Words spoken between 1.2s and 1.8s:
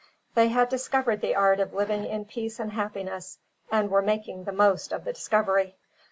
the art of